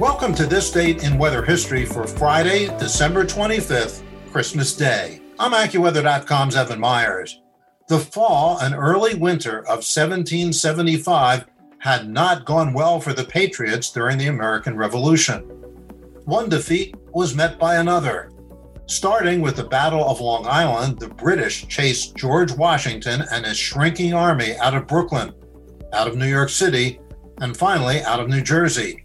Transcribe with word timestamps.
Welcome 0.00 0.34
to 0.36 0.46
this 0.46 0.72
date 0.72 1.04
in 1.04 1.18
weather 1.18 1.42
history 1.42 1.84
for 1.84 2.06
Friday, 2.06 2.74
December 2.78 3.22
25th, 3.22 4.02
Christmas 4.32 4.74
Day. 4.74 5.20
I'm 5.38 5.52
AccuWeather.com's 5.52 6.56
Evan 6.56 6.80
Myers. 6.80 7.42
The 7.86 7.98
fall 7.98 8.60
and 8.60 8.74
early 8.74 9.14
winter 9.14 9.58
of 9.58 9.84
1775 9.84 11.44
had 11.80 12.08
not 12.08 12.46
gone 12.46 12.72
well 12.72 12.98
for 12.98 13.12
the 13.12 13.24
Patriots 13.26 13.92
during 13.92 14.16
the 14.16 14.28
American 14.28 14.74
Revolution. 14.74 15.40
One 16.24 16.48
defeat 16.48 16.94
was 17.12 17.34
met 17.34 17.58
by 17.58 17.76
another. 17.76 18.30
Starting 18.86 19.42
with 19.42 19.56
the 19.56 19.64
Battle 19.64 20.08
of 20.08 20.22
Long 20.22 20.46
Island, 20.46 20.98
the 20.98 21.08
British 21.10 21.68
chased 21.68 22.16
George 22.16 22.52
Washington 22.52 23.24
and 23.30 23.44
his 23.44 23.58
shrinking 23.58 24.14
army 24.14 24.56
out 24.56 24.72
of 24.72 24.86
Brooklyn, 24.86 25.34
out 25.92 26.08
of 26.08 26.16
New 26.16 26.26
York 26.26 26.48
City, 26.48 27.00
and 27.42 27.54
finally 27.54 28.00
out 28.00 28.18
of 28.18 28.30
New 28.30 28.40
Jersey. 28.40 29.04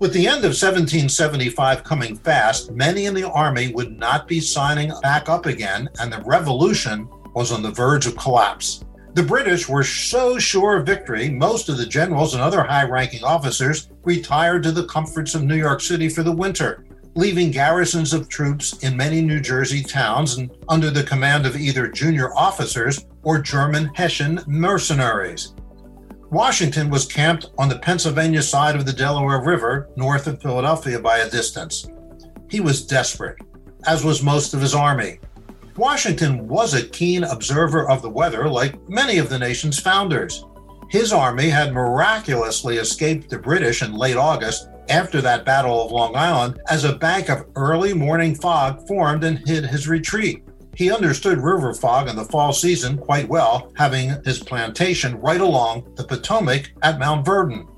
With 0.00 0.12
the 0.12 0.26
end 0.26 0.38
of 0.38 0.50
1775 0.50 1.84
coming 1.84 2.16
fast, 2.16 2.72
many 2.72 3.06
in 3.06 3.14
the 3.14 3.30
army 3.30 3.72
would 3.72 3.96
not 3.96 4.26
be 4.26 4.40
signing 4.40 4.92
back 5.02 5.28
up 5.28 5.46
again, 5.46 5.88
and 6.00 6.12
the 6.12 6.20
revolution 6.22 7.08
was 7.32 7.52
on 7.52 7.62
the 7.62 7.70
verge 7.70 8.06
of 8.06 8.16
collapse. 8.16 8.84
The 9.14 9.22
British 9.22 9.68
were 9.68 9.84
so 9.84 10.36
sure 10.36 10.76
of 10.76 10.86
victory, 10.86 11.30
most 11.30 11.68
of 11.68 11.76
the 11.76 11.86
generals 11.86 12.34
and 12.34 12.42
other 12.42 12.64
high 12.64 12.84
ranking 12.84 13.22
officers 13.22 13.88
retired 14.02 14.64
to 14.64 14.72
the 14.72 14.86
comforts 14.86 15.36
of 15.36 15.44
New 15.44 15.54
York 15.54 15.80
City 15.80 16.08
for 16.08 16.24
the 16.24 16.32
winter, 16.32 16.84
leaving 17.14 17.52
garrisons 17.52 18.12
of 18.12 18.28
troops 18.28 18.82
in 18.82 18.96
many 18.96 19.22
New 19.22 19.38
Jersey 19.38 19.84
towns 19.84 20.38
and 20.38 20.50
under 20.68 20.90
the 20.90 21.04
command 21.04 21.46
of 21.46 21.56
either 21.56 21.86
junior 21.86 22.34
officers 22.34 23.06
or 23.22 23.38
German 23.38 23.92
Hessian 23.94 24.40
mercenaries. 24.48 25.54
Washington 26.30 26.90
was 26.90 27.06
camped 27.06 27.50
on 27.58 27.68
the 27.68 27.78
Pennsylvania 27.78 28.42
side 28.42 28.76
of 28.76 28.86
the 28.86 28.92
Delaware 28.92 29.42
River, 29.42 29.88
north 29.96 30.26
of 30.26 30.40
Philadelphia 30.40 30.98
by 30.98 31.18
a 31.18 31.30
distance. 31.30 31.86
He 32.48 32.60
was 32.60 32.86
desperate, 32.86 33.38
as 33.86 34.04
was 34.04 34.22
most 34.22 34.54
of 34.54 34.60
his 34.60 34.74
army. 34.74 35.20
Washington 35.76 36.46
was 36.46 36.74
a 36.74 36.86
keen 36.86 37.24
observer 37.24 37.88
of 37.88 38.00
the 38.00 38.10
weather, 38.10 38.48
like 38.48 38.88
many 38.88 39.18
of 39.18 39.28
the 39.28 39.38
nation's 39.38 39.80
founders. 39.80 40.44
His 40.88 41.12
army 41.12 41.48
had 41.48 41.72
miraculously 41.72 42.76
escaped 42.76 43.28
the 43.28 43.38
British 43.38 43.82
in 43.82 43.94
late 43.94 44.16
August 44.16 44.68
after 44.88 45.20
that 45.20 45.44
Battle 45.44 45.84
of 45.84 45.90
Long 45.90 46.14
Island 46.14 46.60
as 46.68 46.84
a 46.84 46.96
bank 46.96 47.28
of 47.28 47.46
early 47.56 47.92
morning 47.92 48.34
fog 48.34 48.86
formed 48.86 49.24
and 49.24 49.38
hid 49.48 49.66
his 49.66 49.88
retreat. 49.88 50.44
He 50.76 50.90
understood 50.90 51.38
river 51.38 51.72
fog 51.72 52.08
in 52.08 52.16
the 52.16 52.24
fall 52.24 52.52
season 52.52 52.98
quite 52.98 53.28
well, 53.28 53.72
having 53.76 54.16
his 54.24 54.40
plantation 54.40 55.20
right 55.20 55.40
along 55.40 55.94
the 55.94 56.04
Potomac 56.04 56.72
at 56.82 56.98
Mount 56.98 57.24
Vernon. 57.24 57.68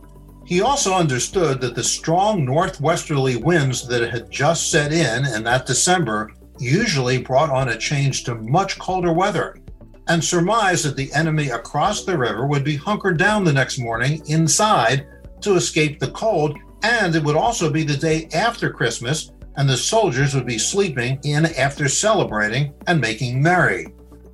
He 0.47 0.62
also 0.62 0.94
understood 0.94 1.61
that 1.61 1.74
the 1.74 1.84
strong 1.84 2.44
northwesterly 2.44 3.36
winds 3.36 3.86
that 3.89 4.08
had 4.11 4.30
just 4.30 4.70
set 4.70 4.92
in 4.92 5.27
in 5.27 5.42
that 5.44 5.67
December 5.67 6.33
usually 6.58 7.18
brought 7.18 7.51
on 7.51 7.68
a 7.68 7.77
change 7.77 8.24
to 8.24 8.35
much 8.36 8.79
colder 8.79 9.12
weather, 9.12 9.58
and 10.08 10.23
surmised 10.23 10.85
that 10.85 10.96
the 10.96 11.12
enemy 11.12 11.51
across 11.51 12.05
the 12.05 12.17
river 12.17 12.46
would 12.46 12.64
be 12.64 12.77
hunkered 12.77 13.18
down 13.18 13.45
the 13.45 13.52
next 13.52 13.79
morning 13.79 14.23
inside 14.27 15.06
to 15.40 15.55
escape 15.56 15.98
the 15.98 16.11
cold, 16.12 16.56
and 16.83 17.14
it 17.14 17.23
would 17.23 17.36
also 17.36 17.70
be 17.70 17.83
the 17.83 17.96
day 17.96 18.29
after 18.33 18.70
Christmas 18.70 19.33
and 19.56 19.68
the 19.68 19.77
soldiers 19.77 20.34
would 20.34 20.46
be 20.46 20.58
sleeping 20.58 21.18
in 21.24 21.46
after 21.56 21.89
celebrating 21.89 22.74
and 22.86 23.00
making 23.00 23.42
merry. 23.42 23.86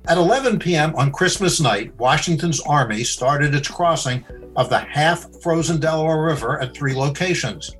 At 0.07 0.17
11 0.17 0.59
p.m. 0.59 0.93
on 0.95 1.13
Christmas 1.13 1.61
night, 1.61 1.95
Washington's 1.97 2.59
army 2.61 3.03
started 3.05 3.55
its 3.55 3.69
crossing 3.69 4.25
of 4.55 4.69
the 4.69 4.79
half 4.79 5.25
frozen 5.41 5.79
Delaware 5.79 6.25
River 6.25 6.59
at 6.61 6.75
three 6.75 6.93
locations. 6.93 7.71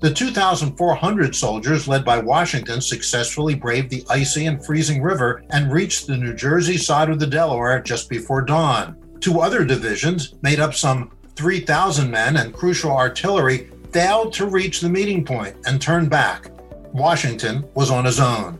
The 0.00 0.14
2,400 0.14 1.34
soldiers 1.34 1.88
led 1.88 2.04
by 2.04 2.20
Washington 2.20 2.80
successfully 2.80 3.56
braved 3.56 3.90
the 3.90 4.04
icy 4.08 4.46
and 4.46 4.64
freezing 4.64 5.02
river 5.02 5.42
and 5.50 5.72
reached 5.72 6.06
the 6.06 6.16
New 6.16 6.34
Jersey 6.34 6.76
side 6.76 7.10
of 7.10 7.18
the 7.18 7.26
Delaware 7.26 7.82
just 7.82 8.08
before 8.08 8.42
dawn. 8.42 8.96
Two 9.20 9.40
other 9.40 9.64
divisions, 9.64 10.34
made 10.42 10.60
up 10.60 10.74
some 10.74 11.10
3,000 11.34 12.08
men 12.08 12.36
and 12.36 12.54
crucial 12.54 12.92
artillery, 12.92 13.70
failed 13.92 14.32
to 14.34 14.46
reach 14.46 14.80
the 14.80 14.88
meeting 14.88 15.24
point 15.24 15.56
and 15.66 15.82
turned 15.82 16.10
back. 16.10 16.48
Washington 16.92 17.68
was 17.74 17.90
on 17.90 18.04
his 18.04 18.20
own. 18.20 18.58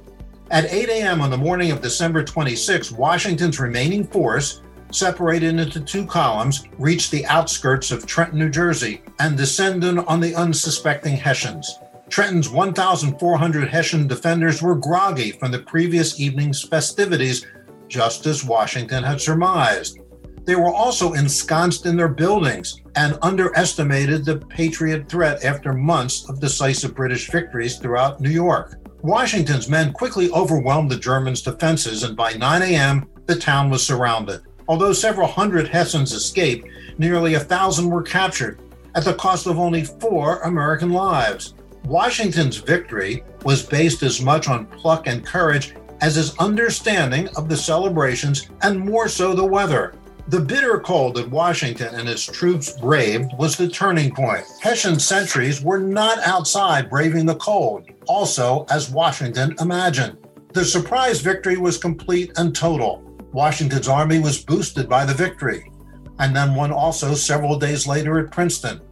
At 0.51 0.73
8 0.73 0.89
a.m. 0.89 1.21
on 1.21 1.31
the 1.31 1.37
morning 1.37 1.71
of 1.71 1.83
December 1.83 2.25
26, 2.25 2.93
Washington's 2.93 3.61
remaining 3.61 4.07
force, 4.07 4.63
separated 4.91 5.59
into 5.59 5.81
two 5.81 6.07
columns, 6.07 6.65
reached 6.79 7.11
the 7.11 7.27
outskirts 7.27 7.91
of 7.91 8.07
Trenton, 8.07 8.39
New 8.39 8.49
Jersey, 8.49 9.03
and 9.19 9.37
descended 9.37 9.99
on 9.99 10.21
the 10.21 10.35
unsuspecting 10.35 11.17
Hessians. 11.17 11.79
Trenton's 12.09 12.49
1,400 12.49 13.69
Hessian 13.69 14.07
defenders 14.07 14.63
were 14.63 14.75
groggy 14.75 15.33
from 15.33 15.53
the 15.53 15.59
previous 15.59 16.19
evening's 16.19 16.63
festivities, 16.63 17.47
just 17.89 18.25
as 18.25 18.45
Washington 18.45 19.05
had 19.05 19.21
surmised. 19.21 19.99
They 20.49 20.57
were 20.57 20.73
also 20.73 21.13
ensconced 21.13 21.85
in 21.85 21.95
their 21.95 22.09
buildings 22.09 22.81
and 22.97 23.19
underestimated 23.21 24.25
the 24.25 24.39
Patriot 24.39 25.07
threat 25.07 25.45
after 25.45 25.75
months 25.75 26.27
of 26.27 26.41
decisive 26.41 26.95
British 26.95 27.31
victories 27.31 27.77
throughout 27.77 28.23
New 28.23 28.31
York. 28.31 28.79
Washington's 29.03 29.69
men 29.69 29.93
quickly 29.93 30.31
overwhelmed 30.31 30.91
the 30.91 30.97
Germans' 30.97 31.43
defenses, 31.43 32.03
and 32.03 32.17
by 32.17 32.33
9 32.33 32.63
a.m., 32.63 33.11
the 33.27 33.37
town 33.37 33.69
was 33.69 33.87
surrounded. 33.87 34.41
Although 34.69 34.95
several 34.95 35.27
hundred 35.27 35.69
Hessians 35.69 36.15
escaped, 36.15 36.67
nearly 36.97 37.35
a 37.35 37.41
thousand 37.41 37.91
were 37.91 38.03
captured 38.03 38.59
at 38.95 39.05
the 39.05 39.13
cost 39.13 39.47
of 39.47 39.59
only 39.59 39.85
four 39.85 40.39
American 40.45 40.93
lives. 40.93 41.53
Washington's 41.85 42.57
victory 42.57 43.23
was 43.45 43.63
based 43.63 44.03
as 44.03 44.23
much 44.23 44.49
on 44.49 44.65
pluck 44.65 45.09
and 45.09 45.27
courage 45.27 45.75
as 46.01 46.15
his 46.15 46.35
understanding 46.39 47.29
of 47.37 47.51
the 47.51 47.57
celebrations 47.57 48.49
and 48.63 48.81
more 48.81 49.09
so 49.09 49.35
the 49.35 49.45
weather. 49.45 49.93
The 50.29 50.41
bitter 50.41 50.79
cold 50.81 51.15
that 51.15 51.31
Washington 51.31 51.95
and 51.95 52.07
his 52.07 52.27
troops 52.27 52.73
braved 52.73 53.33
was 53.39 53.57
the 53.57 53.67
turning 53.67 54.15
point. 54.15 54.45
Hessian 54.61 55.01
sentries 55.01 55.63
were 55.63 55.79
not 55.79 56.19
outside 56.19 56.91
braving 56.91 57.25
the 57.25 57.37
cold, 57.37 57.89
also 58.07 58.67
as 58.69 58.91
Washington 58.91 59.57
imagined. 59.59 60.19
The 60.53 60.67
surprise 60.67 61.23
victory 61.23 61.57
was 61.57 61.79
complete 61.79 62.33
and 62.37 62.55
total. 62.55 63.03
Washington's 63.33 63.89
army 63.89 64.19
was 64.19 64.45
boosted 64.45 64.87
by 64.87 65.07
the 65.07 65.15
victory, 65.15 65.73
and 66.19 66.37
then 66.37 66.55
won 66.55 66.73
also 66.73 67.15
several 67.15 67.59
days 67.59 67.87
later 67.87 68.19
at 68.19 68.31
Princeton. 68.31 68.83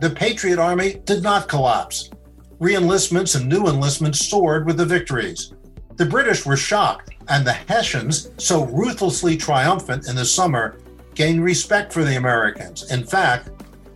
The 0.00 0.10
Patriot 0.10 0.60
Army 0.60 1.00
did 1.04 1.20
not 1.20 1.48
collapse. 1.48 2.10
Reenlistments 2.60 3.34
and 3.34 3.48
new 3.48 3.66
enlistments 3.66 4.28
soared 4.28 4.64
with 4.64 4.76
the 4.76 4.86
victories. 4.86 5.52
The 5.96 6.06
British 6.06 6.46
were 6.46 6.56
shocked 6.56 7.15
and 7.28 7.46
the 7.46 7.52
Hessians, 7.52 8.30
so 8.38 8.64
ruthlessly 8.66 9.36
triumphant 9.36 10.08
in 10.08 10.16
the 10.16 10.24
summer, 10.24 10.78
gained 11.14 11.42
respect 11.42 11.92
for 11.92 12.04
the 12.04 12.16
Americans. 12.16 12.90
In 12.90 13.04
fact, 13.04 13.50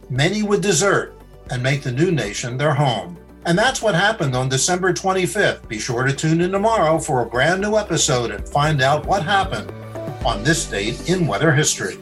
many 0.09 0.43
would 0.43 0.63
desert 0.63 1.15
and 1.51 1.63
make 1.63 1.83
the 1.83 1.93
new 1.93 2.11
nation 2.11 2.57
their 2.57 2.75
home. 2.75 3.17
And 3.47 3.57
that's 3.57 3.81
what 3.81 3.95
happened 3.95 4.37
on 4.37 4.49
December 4.49 4.93
25th. 4.93 5.67
Be 5.67 5.79
sure 5.79 6.05
to 6.05 6.13
tune 6.13 6.41
in 6.41 6.53
tomorrow 6.53 6.99
for 6.99 7.23
a 7.23 7.27
brand 7.27 7.63
new 7.63 7.77
episode 7.77 8.31
and 8.31 8.47
find 8.49 8.83
out 8.83 9.07
what 9.07 9.23
happened 9.23 9.73
on 10.25 10.45
this 10.45 10.67
date 10.67 11.09
in 11.09 11.27
weather 11.27 11.53
history. 11.53 11.97